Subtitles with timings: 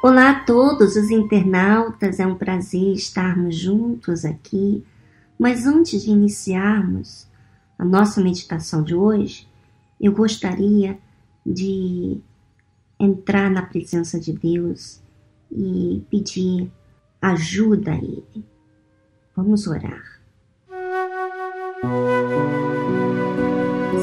[0.00, 4.84] Olá a todos os internautas, é um prazer estarmos juntos aqui.
[5.36, 7.26] Mas antes de iniciarmos
[7.76, 9.48] a nossa meditação de hoje,
[10.00, 10.96] eu gostaria
[11.44, 12.20] de
[12.98, 15.02] entrar na presença de Deus
[15.50, 16.70] e pedir
[17.20, 18.44] ajuda a Ele.
[19.34, 20.20] Vamos orar.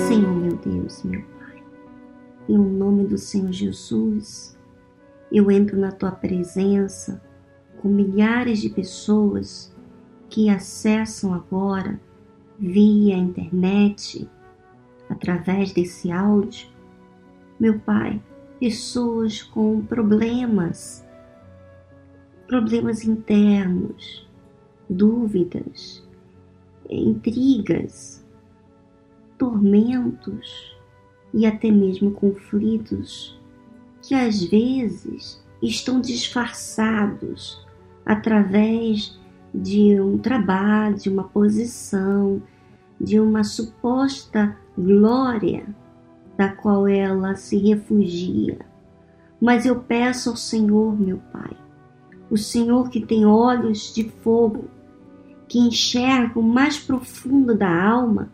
[0.09, 1.63] Senhor meu Deus, meu Pai,
[2.49, 4.54] em nome do Senhor Jesus,
[5.31, 7.21] eu entro na tua presença
[7.81, 9.75] com milhares de pessoas
[10.29, 11.99] que acessam agora
[12.57, 14.29] via internet,
[15.09, 16.67] através desse áudio.
[17.59, 18.21] Meu Pai,
[18.59, 21.05] pessoas com problemas,
[22.47, 24.27] problemas internos,
[24.89, 26.07] dúvidas,
[26.89, 28.25] intrigas,
[29.37, 30.75] tormentos
[31.33, 33.39] e até mesmo conflitos
[34.05, 37.65] que às vezes estão disfarçados
[38.05, 39.19] através
[39.53, 42.41] de um trabalho, de uma posição,
[43.01, 45.65] de uma suposta glória
[46.37, 48.59] da qual ela se refugia.
[49.41, 51.57] Mas eu peço ao Senhor, meu Pai,
[52.29, 54.65] o Senhor que tem olhos de fogo,
[55.47, 58.29] que enxerga o mais profundo da alma,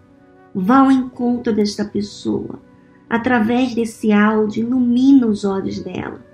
[0.54, 2.60] vá ao encontro desta pessoa
[3.12, 6.26] através desse áudio, ilumina os olhos dela,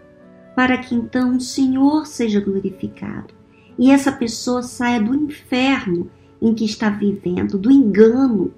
[0.55, 3.33] para que então o Senhor seja glorificado
[3.79, 6.07] e essa pessoa saia do inferno
[6.39, 8.53] em que está vivendo, do engano,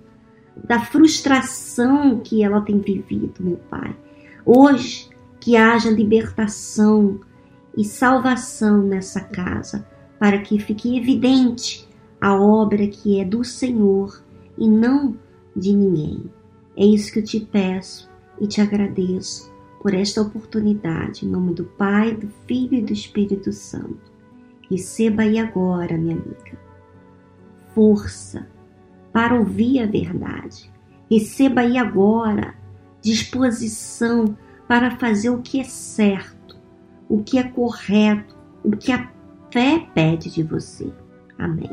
[0.68, 3.96] da frustração que ela tem vivido, meu Pai.
[4.46, 7.22] Hoje, que haja libertação
[7.78, 9.88] e salvação nessa casa,
[10.20, 11.88] para que fique evidente
[12.20, 14.22] a obra que é do Senhor
[14.58, 15.16] e não
[15.56, 16.39] de ninguém.
[16.78, 21.64] É isso que eu te peço e te agradeço por esta oportunidade, em nome do
[21.64, 24.12] Pai, do Filho e do Espírito Santo.
[24.70, 26.58] Receba aí agora, minha amiga,
[27.74, 28.48] força
[29.12, 30.72] para ouvir a verdade.
[31.10, 32.54] Receba aí agora
[33.02, 36.58] disposição para fazer o que é certo,
[37.08, 39.12] o que é correto, o que a
[39.52, 40.94] fé pede de você.
[41.38, 41.70] Amém.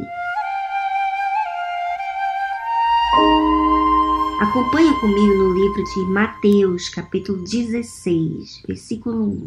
[4.38, 9.46] Acompanhe comigo no livro de Mateus, capítulo 16, versículo 1.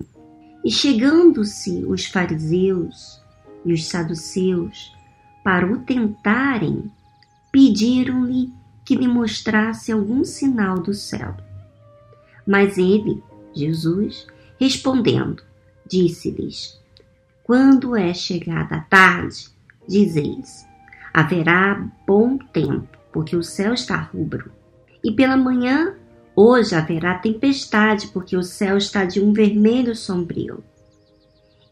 [0.65, 3.21] E chegando-se os fariseus
[3.63, 4.91] e os saduceus
[5.43, 6.91] para o tentarem,
[7.51, 8.51] pediram-lhe
[8.83, 11.37] que lhe mostrasse algum sinal do céu.
[12.47, 13.21] Mas ele,
[13.53, 14.25] Jesus,
[14.59, 15.43] respondendo,
[15.87, 16.81] disse-lhes:
[17.43, 19.49] Quando é chegada a tarde,
[19.87, 20.65] dizeis:
[21.13, 24.57] haverá bom tempo, porque o céu está rubro
[25.03, 25.95] e pela manhã,
[26.35, 30.63] hoje haverá tempestade, porque o céu está de um vermelho sombrio.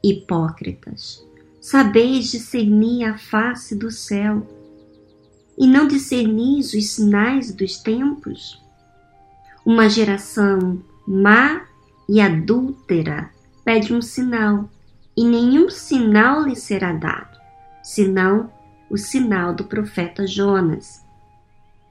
[0.04, 1.26] Hipócritas,
[1.62, 4.46] sabeis discernir a face do céu,
[5.58, 8.62] e não discernis os sinais dos tempos?
[9.66, 11.66] Uma geração má
[12.08, 13.32] e adúltera
[13.66, 14.70] pede um sinal,
[15.16, 17.38] e nenhum sinal lhe será dado,
[17.84, 18.52] senão
[18.90, 21.06] o sinal do profeta Jonas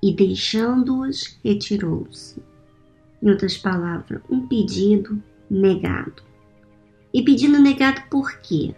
[0.03, 2.43] e deixando-os, retirou-se.
[3.23, 6.23] Em outras palavras, um pedido negado.
[7.13, 8.75] E pedido negado por quê?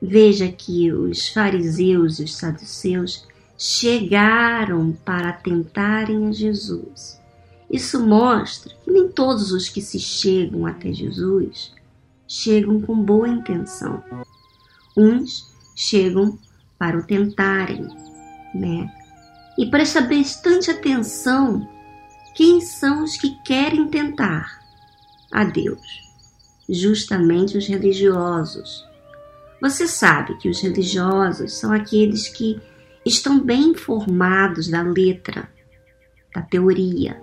[0.00, 3.26] Veja que os fariseus e os saduceus
[3.56, 7.20] chegaram para tentarem a Jesus.
[7.70, 11.72] Isso mostra que nem todos os que se chegam até Jesus
[12.26, 14.02] chegam com boa intenção.
[14.96, 16.38] Uns chegam
[16.78, 17.86] para o tentarem,
[18.54, 18.92] né?
[19.58, 21.68] E presta bastante atenção
[22.34, 24.60] quem são os que querem tentar
[25.30, 25.80] a Deus.
[26.68, 28.84] Justamente os religiosos.
[29.60, 32.60] Você sabe que os religiosos são aqueles que
[33.04, 35.48] estão bem informados da letra,
[36.34, 37.20] da teoria,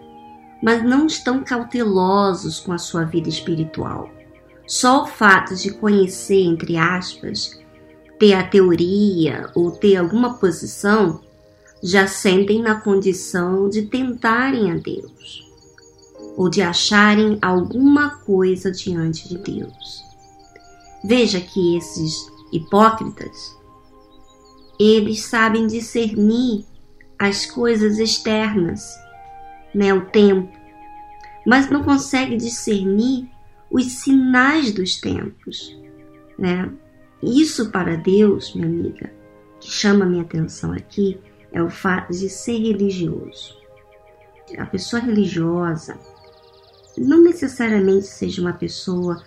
[0.61, 4.09] mas não estão cautelosos com a sua vida espiritual.
[4.67, 7.59] Só o fato de conhecer, entre aspas,
[8.19, 11.21] ter a teoria ou ter alguma posição
[11.81, 15.47] já sentem na condição de tentarem a Deus
[16.35, 20.03] ou de acharem alguma coisa diante de Deus.
[21.03, 23.57] Veja que esses hipócritas,
[24.79, 26.65] eles sabem discernir
[27.17, 28.81] as coisas externas,
[29.73, 30.57] né, o tempo,
[31.45, 33.29] mas não conseguem discernir
[33.69, 35.77] os sinais dos tempos,
[36.37, 36.71] né?
[37.21, 39.11] Isso para Deus, minha amiga,
[39.59, 41.19] que chama minha atenção aqui,
[41.51, 43.57] é o fato de ser religioso.
[44.57, 45.97] A pessoa religiosa
[46.97, 49.21] não necessariamente seja uma pessoa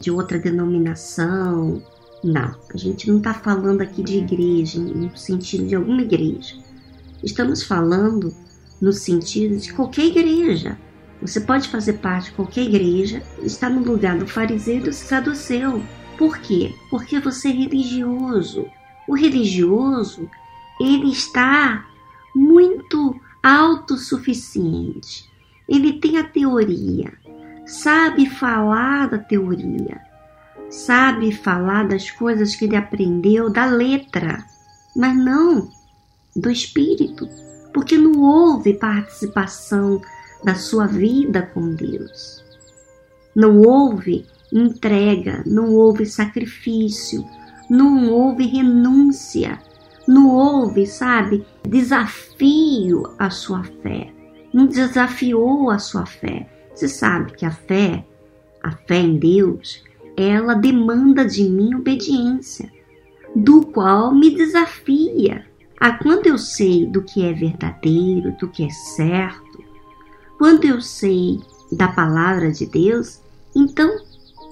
[0.00, 1.82] de outra denominação.
[2.22, 6.56] Não, a gente não está falando aqui de igreja, no sentido de alguma igreja.
[7.22, 8.34] Estamos falando
[8.80, 10.78] no sentido de qualquer igreja.
[11.22, 15.82] Você pode fazer parte de qualquer igreja, está no lugar do fariseu e do saduceu.
[16.18, 16.74] Por quê?
[16.90, 18.66] Porque você é religioso.
[19.08, 20.28] O religioso,
[20.80, 21.86] ele está
[22.34, 25.30] muito autossuficiente.
[25.68, 27.12] Ele tem a teoria,
[27.66, 30.00] sabe falar da teoria,
[30.68, 34.44] sabe falar das coisas que ele aprendeu da letra,
[34.96, 35.68] mas não
[36.36, 37.28] do espírito,
[37.72, 40.00] porque não houve participação
[40.42, 42.44] da sua vida com Deus.
[43.34, 47.24] Não houve entrega, não houve sacrifício,
[47.68, 49.58] não houve renúncia,
[50.06, 54.12] não houve, sabe, desafio à sua fé,
[54.52, 56.48] não desafiou a sua fé.
[56.74, 58.04] Você sabe que a fé,
[58.62, 59.82] a fé em Deus,
[60.16, 62.70] ela demanda de mim obediência,
[63.34, 65.46] do qual me desafia.
[65.80, 69.62] Ah, quando eu sei do que é verdadeiro, do que é certo,
[70.38, 71.40] quando eu sei
[71.72, 73.20] da palavra de Deus,
[73.54, 73.98] então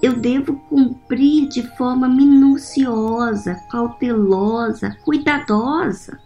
[0.03, 6.19] eu devo cumprir de forma minuciosa, cautelosa, cuidadosa.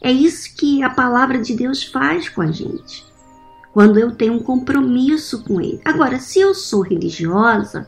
[0.00, 3.04] É isso que a palavra de Deus faz com a gente.
[3.72, 5.80] Quando eu tenho um compromisso com Ele.
[5.84, 7.84] Agora, se eu sou religiosa,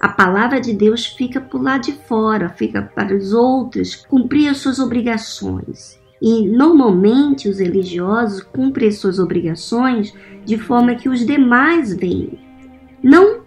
[0.00, 4.56] a palavra de Deus fica por lá de fora, fica para os outros cumprir as
[4.56, 6.00] suas obrigações.
[6.22, 12.38] E normalmente os religiosos cumprem suas obrigações de forma que os demais veem,
[13.02, 13.41] não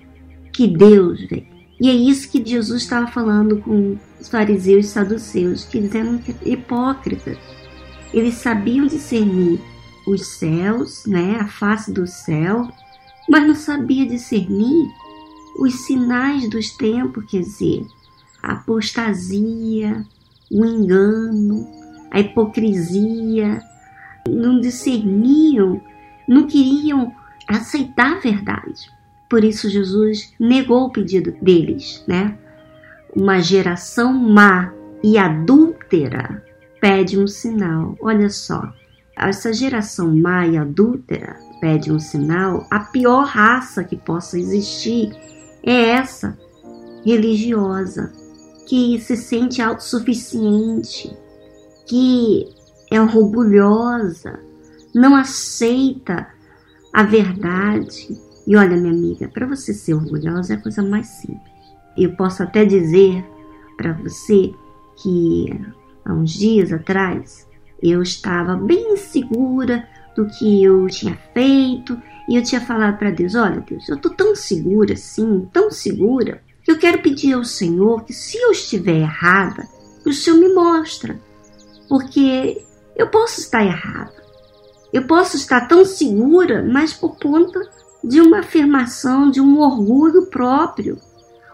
[0.56, 1.46] que Deus vê.
[1.80, 6.22] E é isso que Jesus estava falando com os fariseus e saduceus, que eles eram
[6.46, 7.38] hipócritas.
[8.14, 9.60] Eles sabiam discernir
[10.08, 12.70] os céus, né, a face do céu,
[13.30, 14.88] mas não sabia discernir
[15.60, 17.86] os sinais dos tempos, quer dizer,
[18.42, 20.06] a apostasia,
[20.50, 21.68] o engano,
[22.12, 23.62] a hipocrisia,
[24.30, 25.82] não discerniam,
[26.28, 27.14] não queriam
[27.48, 28.96] aceitar a verdade.
[29.30, 32.38] Por isso Jesus negou o pedido deles, né?
[33.16, 34.74] Uma geração má
[35.04, 36.44] e adúltera
[36.82, 37.96] pede um sinal.
[38.00, 38.72] Olha só,
[39.18, 42.68] essa geração má e adúltera pede um sinal.
[42.70, 45.12] A pior raça que possa existir
[45.64, 46.38] é essa
[47.06, 48.12] religiosa,
[48.68, 51.16] que se sente autossuficiente,
[51.88, 52.46] que
[52.92, 54.40] é orgulhosa,
[54.94, 56.28] não aceita
[56.94, 58.25] a verdade.
[58.48, 61.54] E olha, minha amiga, para você ser orgulhosa é a coisa mais simples.
[61.98, 63.26] Eu posso até dizer
[63.78, 64.54] para você
[64.98, 65.50] que
[66.04, 67.48] há uns dias atrás
[67.82, 72.00] eu estava bem segura do que eu tinha feito
[72.30, 76.42] e eu tinha falado para Deus: Olha, Deus, eu estou tão segura assim, tão segura,
[76.64, 79.68] que eu quero pedir ao Senhor que se eu estiver errada,
[80.06, 81.20] o Senhor me mostra
[81.88, 82.64] porque
[82.96, 84.14] eu posso estar errada.
[84.92, 87.60] Eu posso estar tão segura, mas por conta
[88.08, 90.98] de uma afirmação, de um orgulho próprio,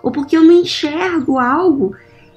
[0.03, 1.95] ou porque eu não enxergo algo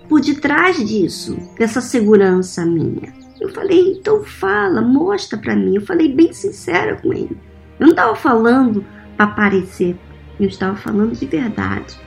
[0.08, 3.12] por detrás disso, dessa segurança minha.
[3.40, 5.74] Eu falei, então fala, mostra para mim.
[5.74, 7.36] Eu falei bem sincera com ele.
[7.78, 8.84] Eu não estava falando
[9.16, 9.96] para parecer,
[10.38, 11.98] eu estava falando de verdade.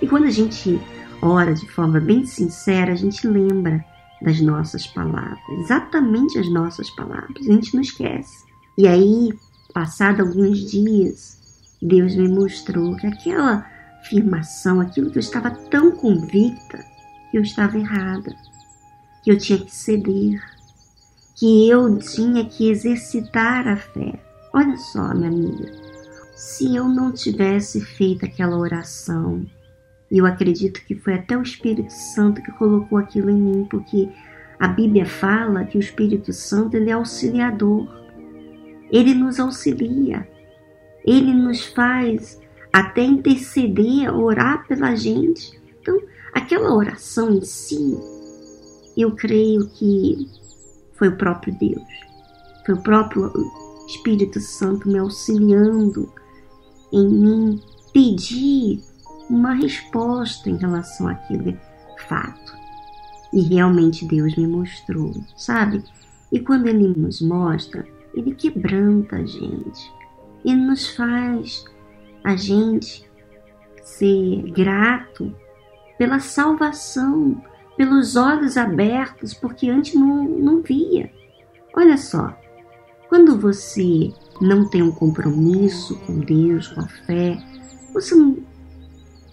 [0.00, 0.80] E quando a gente
[1.20, 3.84] ora de forma bem sincera, a gente lembra
[4.22, 7.46] das nossas palavras, exatamente as nossas palavras.
[7.46, 8.44] A gente não esquece.
[8.78, 9.32] E aí,
[9.74, 11.38] passado alguns dias,
[11.80, 13.66] Deus me mostrou que aquela
[14.00, 16.84] afirmação, aquilo que eu estava tão convicta,
[17.30, 18.34] que eu estava errada,
[19.22, 20.40] que eu tinha que ceder,
[21.36, 24.18] que eu tinha que exercitar a fé.
[24.52, 25.70] Olha só, minha amiga,
[26.34, 29.44] se eu não tivesse feito aquela oração,
[30.10, 34.08] eu acredito que foi até o Espírito Santo que colocou aquilo em mim, porque
[34.58, 37.86] a Bíblia fala que o Espírito Santo ele é auxiliador.
[38.90, 40.26] Ele nos auxilia.
[41.06, 42.40] Ele nos faz
[42.72, 45.58] até interceder, orar pela gente.
[45.80, 45.98] Então,
[46.34, 47.96] aquela oração em si,
[48.96, 50.28] eu creio que
[50.94, 52.06] foi o próprio Deus.
[52.64, 53.32] Foi o próprio
[53.86, 56.12] Espírito Santo me auxiliando
[56.92, 57.60] em mim
[57.92, 58.82] pedir
[59.30, 61.58] uma resposta em relação àquele
[62.08, 62.56] fato.
[63.32, 65.82] E realmente Deus me mostrou, sabe?
[66.32, 69.95] E quando Ele nos mostra, Ele quebranta a gente.
[70.46, 71.64] Ele nos faz
[72.24, 73.04] a gente
[73.82, 75.34] ser grato
[75.98, 77.42] pela salvação,
[77.76, 81.10] pelos olhos abertos, porque antes não, não via.
[81.76, 82.34] Olha só,
[83.08, 87.38] quando você não tem um compromisso com Deus, com a fé,
[87.92, 88.38] você não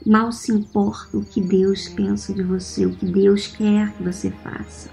[0.06, 4.32] mal se importa o que Deus pensa de você, o que Deus quer que você
[4.32, 4.90] faça.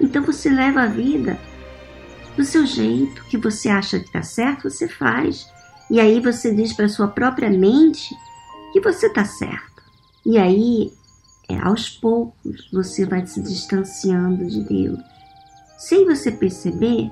[0.00, 1.38] Então você leva a vida
[2.40, 5.46] do seu jeito, que você acha que está certo, você faz.
[5.90, 8.14] E aí você diz para sua própria mente
[8.72, 9.82] que você está certo.
[10.24, 10.92] E aí,
[11.48, 14.98] é, aos poucos, você vai se distanciando de Deus.
[15.78, 17.10] Sem você perceber,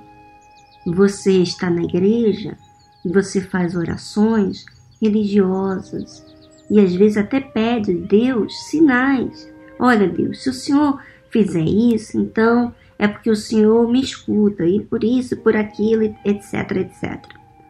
[0.86, 2.56] você está na igreja
[3.04, 4.64] e você faz orações
[5.00, 6.24] religiosas
[6.70, 9.52] e às vezes até pede a Deus sinais.
[9.78, 14.80] Olha, Deus, se o Senhor fizer isso, então é porque o Senhor me escuta e
[14.80, 17.24] por isso, por aquilo, etc, etc.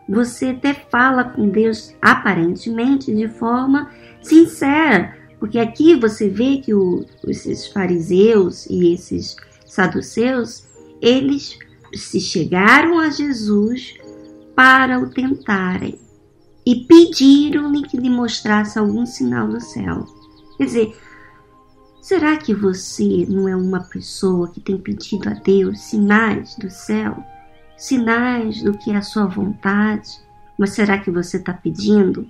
[0.09, 3.91] Você até fala com Deus aparentemente de forma
[4.23, 10.65] sincera, porque aqui você vê que o, esses fariseus e esses saduceus,
[11.01, 11.59] eles
[11.95, 13.95] se chegaram a Jesus
[14.55, 15.99] para o tentarem
[16.67, 20.07] e pediram-lhe que lhe mostrasse algum sinal do céu.
[20.57, 20.97] Quer dizer,
[22.01, 27.23] será que você não é uma pessoa que tem pedido a Deus sinais do céu?
[27.77, 30.09] Sinais do que é a sua vontade?
[30.59, 32.29] Mas será que você está pedindo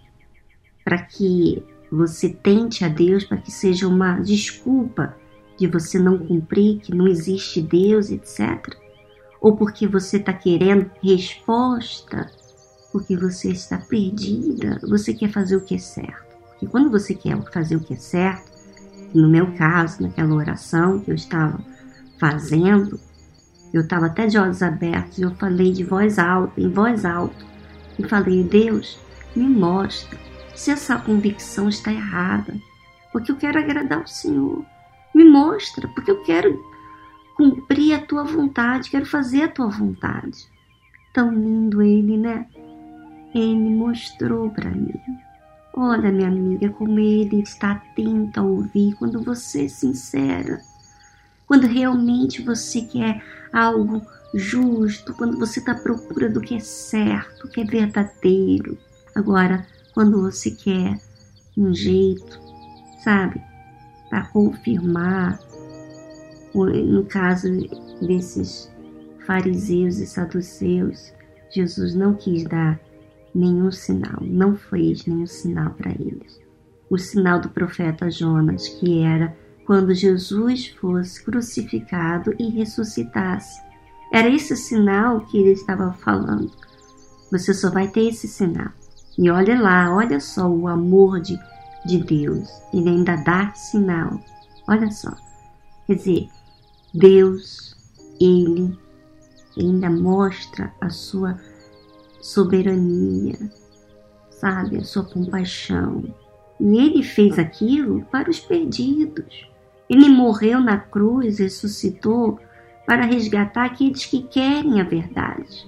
[0.84, 5.16] para que você tente a Deus para que seja uma desculpa
[5.58, 8.76] de você não cumprir, que não existe Deus, etc?
[9.40, 12.30] Ou porque você está querendo resposta
[12.92, 16.37] porque você está perdida, você quer fazer o que é certo.
[16.50, 18.48] Porque quando você quer fazer o que é certo,
[19.15, 21.59] no meu caso, naquela oração que eu estava
[22.19, 23.00] fazendo,
[23.73, 27.45] eu estava até de olhos abertos, eu falei de voz alta, em voz alta,
[27.99, 28.99] e falei: Deus,
[29.35, 30.19] me mostra
[30.55, 32.55] se essa convicção está errada,
[33.12, 34.65] porque eu quero agradar o Senhor.
[35.15, 36.59] Me mostra, porque eu quero
[37.37, 40.50] cumprir a tua vontade, quero fazer a tua vontade.
[41.15, 42.47] Tão lindo ele, né?
[43.35, 44.93] Ele mostrou para mim.
[45.75, 50.60] Olha, minha amiga, como ele está atento a ouvir quando você é sincera,
[51.46, 53.22] quando realmente você quer
[53.52, 54.02] algo
[54.34, 58.76] justo, quando você está à procura do que é certo, que é verdadeiro.
[59.14, 61.00] Agora, quando você quer
[61.56, 62.40] um jeito,
[63.02, 63.40] sabe,
[64.10, 65.38] para confirmar,
[66.54, 67.48] no caso
[68.00, 68.70] desses
[69.26, 71.12] fariseus e saduceus,
[71.50, 72.78] Jesus não quis dar
[73.38, 76.40] nenhum sinal, não fez nenhum sinal para eles.
[76.90, 83.62] O sinal do profeta Jonas, que era quando Jesus fosse crucificado e ressuscitasse.
[84.12, 86.50] Era esse sinal que ele estava falando.
[87.30, 88.71] Você só vai ter esse sinal.
[89.18, 91.38] E olha lá, olha só o amor de,
[91.85, 92.49] de Deus.
[92.73, 94.18] Ele ainda dá sinal.
[94.66, 95.14] Olha só.
[95.87, 96.28] Quer dizer,
[96.95, 97.76] Deus,
[98.18, 98.78] ele
[99.59, 101.38] ainda mostra a sua
[102.28, 103.38] soberania,
[104.30, 106.04] sabe, a sua compaixão.
[106.61, 109.49] E ele fez aquilo para os perdidos.
[109.88, 112.38] Ele morreu na cruz, ressuscitou
[112.87, 115.66] para resgatar aqueles que querem a verdade.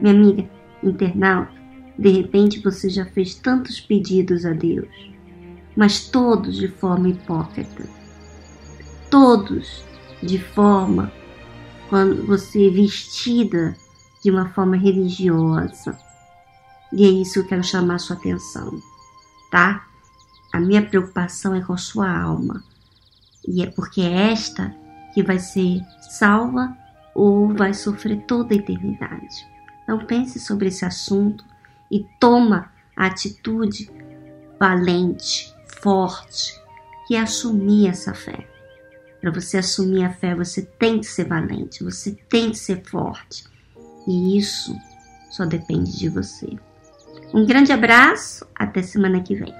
[0.00, 0.48] Minha amiga
[0.82, 1.52] internauta,
[1.98, 4.88] de repente você já fez tantos pedidos a Deus,
[5.76, 7.84] mas todos de forma hipócrita.
[9.10, 9.84] Todos
[10.22, 11.12] de forma
[11.88, 13.76] quando você vestida
[14.22, 15.98] de uma forma religiosa.
[16.92, 18.80] E é isso que eu quero chamar a sua atenção,
[19.50, 19.86] tá?
[20.52, 22.62] A minha preocupação é com a sua alma.
[23.46, 24.74] E é porque é esta
[25.14, 26.76] que vai ser salva
[27.14, 29.46] ou vai sofrer toda a eternidade.
[29.82, 31.44] Então pense sobre esse assunto
[31.90, 33.90] e toma a atitude
[34.58, 36.60] valente, forte,
[37.06, 38.46] que é assumir essa fé.
[39.20, 43.44] Para você assumir a fé, você tem que ser valente, você tem que ser forte,
[44.06, 44.76] e isso
[45.30, 46.48] só depende de você.
[47.32, 49.54] Um grande abraço, até semana que vem.